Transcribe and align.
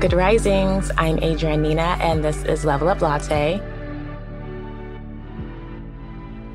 Good 0.00 0.14
risings. 0.14 0.90
I'm 0.96 1.18
Adrienne 1.18 1.60
Nina, 1.60 1.98
and 2.00 2.24
this 2.24 2.42
is 2.44 2.64
Level 2.64 2.88
Up 2.88 3.02
Latte. 3.02 3.60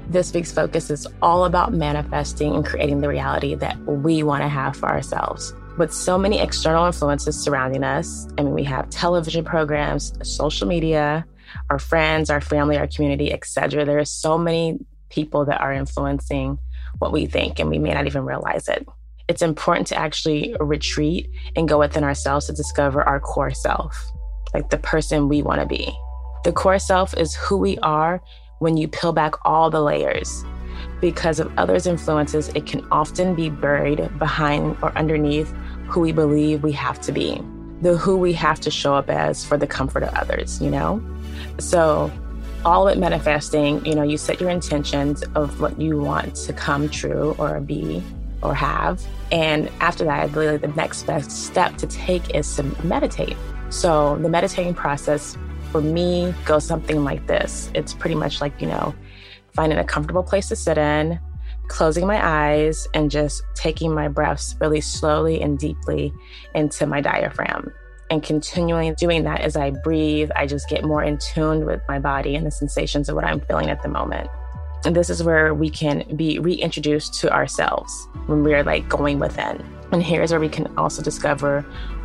This 0.09 0.33
week's 0.33 0.51
focus 0.51 0.89
is 0.89 1.05
all 1.21 1.45
about 1.45 1.71
manifesting 1.71 2.55
and 2.55 2.65
creating 2.65 3.01
the 3.01 3.07
reality 3.07 3.53
that 3.53 3.77
we 3.85 4.23
want 4.23 4.41
to 4.41 4.47
have 4.47 4.75
for 4.75 4.89
ourselves. 4.89 5.53
With 5.77 5.93
so 5.93 6.17
many 6.17 6.39
external 6.39 6.87
influences 6.87 7.39
surrounding 7.39 7.83
us, 7.83 8.27
I 8.39 8.41
mean, 8.41 8.55
we 8.55 8.63
have 8.63 8.89
television 8.89 9.45
programs, 9.45 10.11
social 10.23 10.67
media, 10.67 11.23
our 11.69 11.77
friends, 11.77 12.31
our 12.31 12.41
family, 12.41 12.79
our 12.79 12.87
community, 12.87 13.31
etc. 13.31 13.85
There 13.85 13.99
are 13.99 14.05
so 14.05 14.39
many 14.39 14.79
people 15.09 15.45
that 15.45 15.61
are 15.61 15.71
influencing 15.71 16.57
what 16.97 17.11
we 17.11 17.27
think, 17.27 17.59
and 17.59 17.69
we 17.69 17.77
may 17.77 17.93
not 17.93 18.07
even 18.07 18.25
realize 18.25 18.67
it 18.67 18.87
it's 19.27 19.41
important 19.41 19.87
to 19.87 19.97
actually 19.97 20.55
retreat 20.59 21.29
and 21.55 21.67
go 21.67 21.79
within 21.79 22.03
ourselves 22.03 22.45
to 22.47 22.53
discover 22.53 23.03
our 23.03 23.19
core 23.19 23.53
self, 23.53 24.11
like 24.53 24.69
the 24.69 24.77
person 24.77 25.27
we 25.27 25.41
want 25.41 25.61
to 25.61 25.67
be. 25.67 25.91
The 26.43 26.51
core 26.51 26.79
self 26.79 27.15
is 27.17 27.35
who 27.35 27.57
we 27.57 27.77
are 27.79 28.21
when 28.59 28.77
you 28.77 28.87
peel 28.87 29.13
back 29.13 29.33
all 29.43 29.69
the 29.69 29.81
layers. 29.81 30.43
Because 31.01 31.39
of 31.39 31.51
others' 31.57 31.87
influences, 31.87 32.49
it 32.49 32.65
can 32.65 32.85
often 32.91 33.35
be 33.35 33.49
buried 33.49 34.17
behind 34.19 34.77
or 34.81 34.95
underneath 34.97 35.51
who 35.87 36.01
we 36.01 36.11
believe 36.11 36.63
we 36.63 36.71
have 36.73 37.01
to 37.01 37.11
be, 37.11 37.41
the 37.81 37.97
who 37.97 38.17
we 38.17 38.33
have 38.33 38.59
to 38.61 38.71
show 38.71 38.93
up 38.93 39.09
as 39.09 39.43
for 39.43 39.57
the 39.57 39.67
comfort 39.67 40.03
of 40.03 40.13
others, 40.13 40.61
you 40.61 40.69
know? 40.69 41.03
So, 41.57 42.11
all 42.63 42.89
at 42.89 42.97
manifesting, 42.97 43.85
you 43.85 43.93
know, 43.93 44.03
you 44.03 44.17
set 44.17 44.41
your 44.41 44.49
intentions 44.49 45.23
of 45.35 45.61
what 45.61 45.79
you 45.79 45.99
want 45.99 46.35
to 46.35 46.53
come 46.53 46.89
true 46.89 47.35
or 47.37 47.59
be 47.59 48.03
or 48.45 48.53
have. 48.53 49.05
And 49.31 49.69
after 49.79 50.05
that, 50.05 50.23
I 50.23 50.27
believe 50.27 50.61
the 50.61 50.67
next 50.69 51.03
best 51.03 51.31
step 51.31 51.77
to 51.77 51.87
take 51.87 52.35
is 52.35 52.55
to 52.55 52.63
meditate. 52.85 53.35
So 53.69 54.17
the 54.17 54.29
meditating 54.29 54.75
process 54.75 55.37
for 55.71 55.81
me 55.81 56.33
goes 56.45 56.65
something 56.65 57.03
like 57.03 57.27
this. 57.27 57.69
It's 57.73 57.93
pretty 57.93 58.15
much 58.15 58.39
like, 58.39 58.61
you 58.61 58.67
know, 58.67 58.95
finding 59.53 59.79
a 59.79 59.83
comfortable 59.83 60.23
place 60.23 60.47
to 60.49 60.55
sit 60.55 60.77
in, 60.77 61.19
closing 61.67 62.05
my 62.05 62.25
eyes, 62.25 62.87
and 62.93 63.09
just 63.09 63.43
taking 63.55 63.93
my 63.93 64.07
breaths 64.07 64.55
really 64.61 64.81
slowly 64.81 65.41
and 65.41 65.57
deeply 65.57 66.13
into 66.53 66.85
my 66.85 67.01
diaphragm. 67.01 67.73
And 68.11 68.21
continually 68.21 68.93
doing 68.99 69.23
that 69.23 69.41
as 69.41 69.57
I 69.57 69.71
breathe, 69.71 70.29
I 70.35 70.45
just 70.45 70.69
get 70.69 70.83
more 70.83 71.03
in 71.03 71.17
tune 71.17 71.65
with 71.65 71.81
my 71.87 71.97
body 71.97 72.35
and 72.35 72.45
the 72.45 72.51
sensations 72.51 73.09
of 73.09 73.15
what 73.15 73.25
I'm 73.25 73.41
feeling 73.41 73.69
at 73.69 73.81
the 73.81 73.89
moment. 73.89 74.29
And 74.85 74.95
this 74.95 75.09
is 75.09 75.23
where 75.23 75.53
we 75.53 75.69
can 75.69 76.05
be 76.15 76.37
reintroduced 76.37 77.15
to 77.15 77.33
ourselves 77.33 78.07
when 78.27 78.43
we 78.43 78.53
are 78.53 78.63
like 78.63 78.87
going 78.87 79.17
within. 79.17 79.65
And 79.91 80.03
here's 80.03 80.31
where 80.31 80.39
we 80.39 80.49
can 80.49 80.71
also 80.77 81.01
discover 81.01 81.61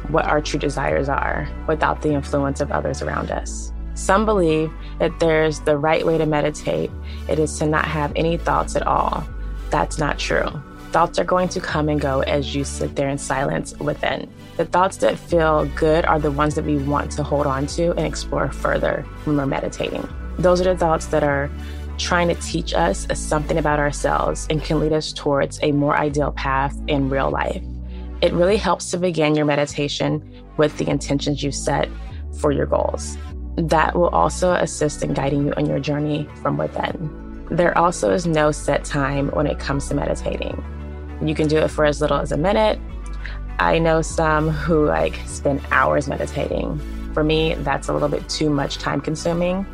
what 0.08 0.24
our 0.24 0.40
true 0.40 0.58
desires 0.58 1.08
are 1.08 1.48
without 1.68 2.00
the 2.00 2.12
influence 2.12 2.60
of 2.60 2.72
others 2.72 3.02
around 3.02 3.30
us. 3.30 3.72
Some 3.94 4.24
believe 4.24 4.72
that 4.98 5.20
there's 5.20 5.60
the 5.60 5.76
right 5.76 6.06
way 6.06 6.16
to 6.16 6.24
meditate. 6.24 6.90
It 7.28 7.38
is 7.38 7.58
to 7.58 7.66
not 7.66 7.84
have 7.84 8.12
any 8.16 8.38
thoughts 8.38 8.76
at 8.76 8.86
all. 8.86 9.28
That's 9.68 9.98
not 9.98 10.18
true. 10.18 10.48
Thoughts 10.90 11.18
are 11.18 11.24
going 11.24 11.48
to 11.50 11.60
come 11.60 11.88
and 11.88 12.00
go 12.00 12.20
as 12.22 12.54
you 12.54 12.64
sit 12.64 12.96
there 12.96 13.10
in 13.10 13.18
silence 13.18 13.78
within. 13.78 14.28
The 14.56 14.64
thoughts 14.64 14.96
that 14.98 15.18
feel 15.18 15.66
good 15.76 16.06
are 16.06 16.18
the 16.18 16.30
ones 16.30 16.54
that 16.54 16.64
we 16.64 16.78
want 16.78 17.12
to 17.12 17.22
hold 17.22 17.46
on 17.46 17.66
to 17.68 17.90
and 17.90 18.06
explore 18.06 18.50
further 18.50 19.04
when 19.24 19.36
we're 19.36 19.46
meditating. 19.46 20.08
Those 20.38 20.60
are 20.60 20.64
the 20.64 20.76
thoughts 20.76 21.06
that 21.06 21.22
are 21.22 21.50
trying 22.00 22.28
to 22.28 22.34
teach 22.36 22.72
us 22.72 23.06
something 23.14 23.58
about 23.58 23.78
ourselves 23.78 24.46
and 24.48 24.64
can 24.64 24.80
lead 24.80 24.92
us 24.92 25.12
towards 25.12 25.60
a 25.62 25.70
more 25.72 25.96
ideal 25.96 26.32
path 26.32 26.76
in 26.86 27.10
real 27.10 27.30
life. 27.30 27.62
It 28.22 28.32
really 28.32 28.56
helps 28.56 28.90
to 28.90 28.96
begin 28.96 29.34
your 29.34 29.44
meditation 29.44 30.44
with 30.56 30.76
the 30.78 30.88
intentions 30.88 31.42
you 31.42 31.52
set 31.52 31.88
for 32.40 32.52
your 32.52 32.66
goals. 32.66 33.18
That 33.56 33.94
will 33.94 34.08
also 34.08 34.52
assist 34.52 35.02
in 35.02 35.12
guiding 35.12 35.46
you 35.46 35.52
on 35.56 35.66
your 35.66 35.78
journey 35.78 36.28
from 36.42 36.56
within. 36.56 37.46
There 37.50 37.76
also 37.76 38.12
is 38.12 38.26
no 38.26 38.50
set 38.50 38.84
time 38.84 39.28
when 39.30 39.46
it 39.46 39.58
comes 39.58 39.88
to 39.88 39.94
meditating. 39.94 40.62
You 41.22 41.34
can 41.34 41.48
do 41.48 41.58
it 41.58 41.68
for 41.68 41.84
as 41.84 42.00
little 42.00 42.18
as 42.18 42.32
a 42.32 42.36
minute. 42.36 42.78
I 43.58 43.78
know 43.78 44.00
some 44.00 44.48
who 44.48 44.86
like 44.86 45.16
spend 45.26 45.60
hours 45.70 46.08
meditating. 46.08 46.80
For 47.12 47.24
me, 47.24 47.54
that's 47.54 47.88
a 47.88 47.92
little 47.92 48.08
bit 48.08 48.28
too 48.28 48.50
much 48.50 48.78
time 48.78 49.00
consuming 49.00 49.66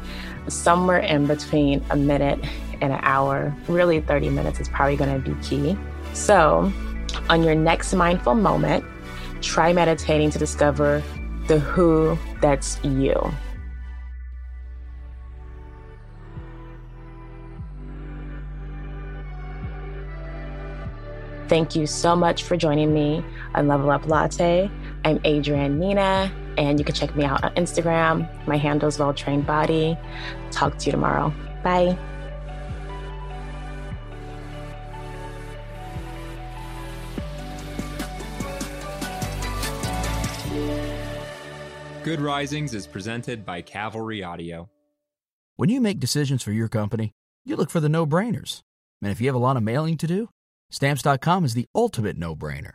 somewhere 0.48 0.98
in 0.98 1.26
between 1.26 1.84
a 1.90 1.96
minute 1.96 2.38
and 2.80 2.92
an 2.92 3.00
hour, 3.02 3.54
really 3.68 4.00
30 4.00 4.30
minutes 4.30 4.60
is 4.60 4.68
probably 4.68 4.96
going 4.96 5.22
to 5.22 5.30
be 5.30 5.36
key. 5.42 5.76
So, 6.12 6.72
on 7.28 7.42
your 7.42 7.54
next 7.54 7.94
mindful 7.94 8.34
moment, 8.34 8.84
try 9.40 9.72
meditating 9.72 10.30
to 10.30 10.38
discover 10.38 11.02
the 11.46 11.58
who 11.58 12.18
that's 12.40 12.82
you. 12.84 13.32
Thank 21.48 21.76
you 21.76 21.86
so 21.86 22.16
much 22.16 22.42
for 22.42 22.56
joining 22.56 22.92
me 22.92 23.24
on 23.54 23.68
Level 23.68 23.90
Up 23.92 24.06
Latte. 24.08 24.68
I'm 25.04 25.20
Adrienne 25.24 25.78
Nina, 25.78 26.32
and 26.56 26.78
you 26.78 26.84
can 26.84 26.94
check 26.94 27.14
me 27.16 27.24
out 27.24 27.44
on 27.44 27.54
Instagram. 27.54 28.28
My 28.46 28.56
handle 28.56 28.88
is 28.88 28.98
Well 28.98 29.14
Trained 29.14 29.46
Body. 29.46 29.96
Talk 30.50 30.78
to 30.78 30.86
you 30.86 30.92
tomorrow. 30.92 31.32
Bye. 31.62 31.96
Good 42.06 42.20
Risings 42.20 42.72
is 42.72 42.86
presented 42.86 43.44
by 43.44 43.62
Cavalry 43.62 44.22
Audio. 44.22 44.70
When 45.56 45.68
you 45.68 45.80
make 45.80 45.98
decisions 45.98 46.40
for 46.40 46.52
your 46.52 46.68
company, 46.68 47.10
you 47.44 47.56
look 47.56 47.68
for 47.68 47.80
the 47.80 47.88
no 47.88 48.06
brainers. 48.06 48.60
And 49.02 49.10
if 49.10 49.20
you 49.20 49.26
have 49.26 49.34
a 49.34 49.38
lot 49.38 49.56
of 49.56 49.64
mailing 49.64 49.96
to 49.98 50.06
do, 50.06 50.28
stamps.com 50.70 51.44
is 51.44 51.54
the 51.54 51.66
ultimate 51.74 52.16
no 52.16 52.36
brainer. 52.36 52.74